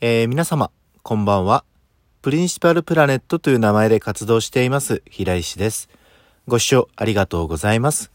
[0.00, 0.70] えー、皆様、
[1.02, 1.64] こんばんは。
[2.20, 5.88] プリンシパルプラネットという名前で活動しています、平石です。
[6.48, 8.10] ご視聴ありがとうございます。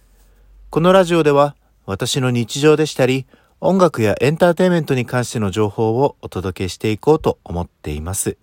[0.70, 1.56] このラジオでは、
[1.86, 3.26] 私の日常でしたり、
[3.62, 8.38] 音楽やエンターテインメントに関しての情報をお届けしていこうと思っています。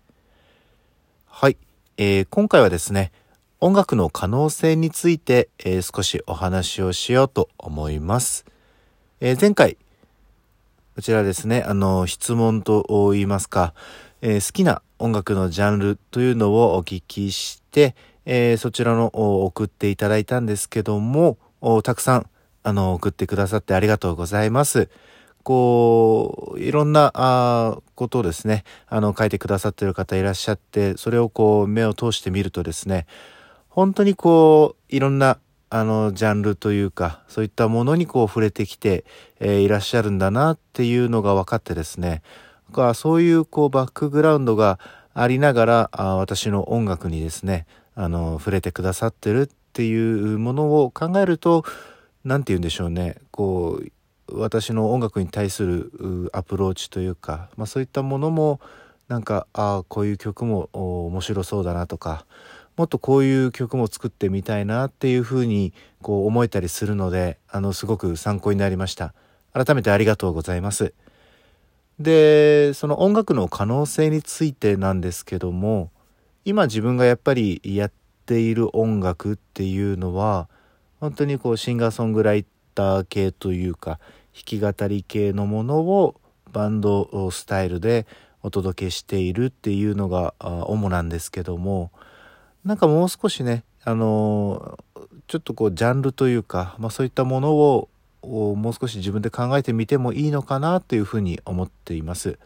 [1.26, 1.58] はい。
[1.98, 3.12] えー、今回はですね、
[3.60, 8.46] 音楽の可能性について、えー、少しお話をしようと思います。
[9.20, 9.76] えー、前回、
[10.96, 13.74] こちらですね、あの、質問と言いますか、
[14.22, 19.08] えー、好きな音楽のジャンルというのをお聞きして、えー、そちらの
[19.44, 21.36] 送っていただいたんですけども、
[21.84, 22.30] たくさん、
[22.62, 24.88] あの、送ってくださってありがとうございます。
[25.42, 33.06] こう、いろんな、あことをですね、あの、書いてくださってる方いらっしゃって、それをこう、目を通してみるとですね、
[33.68, 35.36] 本当にこう、いろんな
[35.68, 39.04] あの、ジャンルというか、そういったものにこう触れてきて、
[39.40, 42.22] えー、いらっしゃるんだなっていうのが分かってですね、
[42.94, 44.78] そういうこうバックグラウンドが
[45.14, 51.64] ありながら、あ私の音楽にですね、あの、触れてくださってるっていうものを考えると、
[52.24, 58.60] 何て言うんでしょうね、こう、私の音楽に対するアプローチというか、まあそういったものも、
[59.08, 62.26] なんか、ああ、こういう曲も面白そうだなとか、
[62.76, 69.14] もっとこういう曲も作ってみたいなっていうふうにこう思えたりするのであのすごく参考になりました。
[69.52, 70.92] 改めてありがとうございます。
[71.98, 75.90] でその音楽の可能性についてなんですけども
[76.44, 77.92] 今自分がやっぱりやっ
[78.26, 80.48] ている音楽っていうのは
[81.00, 83.98] 本当にこうシンガーソングライター系というか
[84.34, 86.20] 弾き語り系のものを
[86.52, 88.06] バンドスタイルで
[88.42, 91.90] お届けしているっていうのが主なんですけども
[92.66, 94.76] なんかもう少しね、あの
[95.28, 97.88] ちょっとこうジャンルというか、まあ、そういったものを
[98.22, 102.40] もう少し自分で考えてみてもいいのかなというふうに思っています。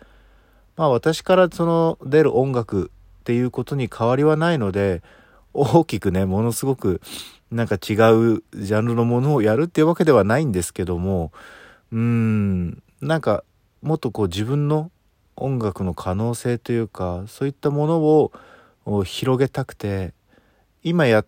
[0.77, 2.91] まあ私からその出る音楽
[3.21, 5.03] っていうことに変わりはないので、
[5.55, 7.01] 大きくね、ものすごく
[7.51, 11.33] なんか違うジャンルのものをやるっていうわけではないんですけども、
[11.93, 13.43] うーん、なんか
[13.81, 14.91] もっとこう自分の
[15.37, 18.33] 音楽の可能性というか、そういったものを
[18.85, 20.15] を広げたくて
[20.83, 21.27] 今やっ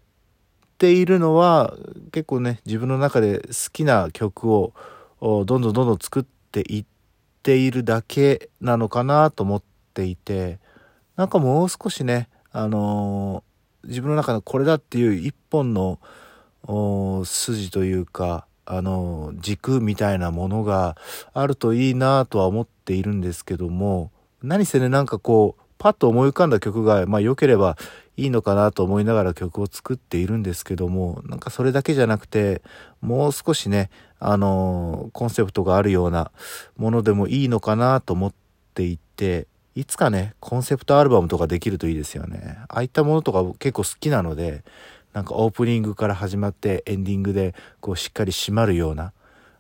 [0.79, 1.77] ているのは
[2.11, 4.73] 結構ね自分の中で好きな曲を
[5.21, 6.85] どんどんどんどん作っていっ
[7.43, 9.63] ているだけなのかなと思っ
[9.95, 10.59] ていて
[11.17, 15.99] なんかもう少しねあのー、自分の中のこれだっていう一本の
[17.25, 20.97] 筋というかあの軸みたいなものが
[21.35, 24.11] あるといいなとは思っているんですけども
[24.43, 27.77] 何せねなんかこうパッと思い浮かんだ曲が、まあ良ければ
[28.17, 32.63] いいのかなと思いながら曲を作っているんですけども、なんかそれだけじゃなくて、
[33.01, 36.31] もう少しね、あのー、コンセプトがあるような
[36.77, 38.33] ものでもいいのかなと思っ
[38.75, 42.59] ていて、いつかね、コンセプトアルバムとかできるといいですよね。
[42.69, 44.63] ああいったものとか結構好きなので、
[45.13, 49.13] なんかオープニングから始まってエンディングでこうしっかり締まるような、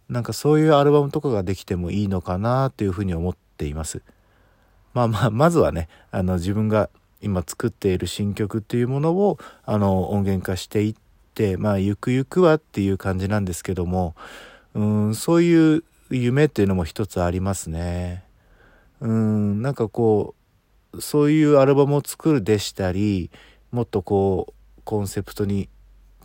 [0.08, 4.02] なんかそういうアルバムとかができてもいいのかなというふうに思っています。
[4.94, 10.94] まあまあ、まずはね、あの自分が今作っている新曲っていうものをあの音源化していっ
[11.34, 14.14] て、まあゆくゆくはっていう感じなんですけども、
[14.74, 18.24] うん、そういう夢っていうのも一つありますね。
[19.00, 20.34] うん、なんかこ
[20.92, 23.30] う、そういうアルバムを作るでしたり、
[23.70, 25.68] もっとこう、コンセプトに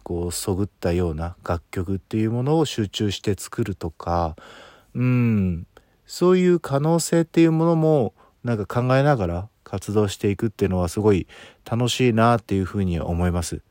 [0.04, 4.36] こう、そぐったような楽曲っていうものを集中して作るとか、
[4.94, 5.68] うん、
[6.06, 8.14] そういう可能性っていうものも、
[8.48, 11.28] なんか考えながら活動していくっていうのはすごい
[11.70, 13.62] 楽しいなっていうふうに思います。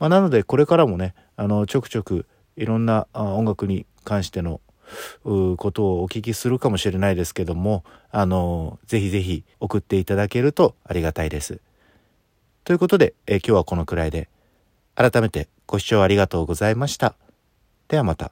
[0.00, 2.26] まあ、なのでこれからもねあのちょくちょく
[2.56, 4.60] いろんな音楽に関しての
[5.22, 11.60] ことをお聞きするかもしれないですけどもあのぜひぜひ送っていただけるとありがたいです。
[12.64, 14.28] ということで、え今日はこのくらいで
[14.94, 17.14] 改めてご視聴ありがとうございました。
[17.88, 18.28] ではまた。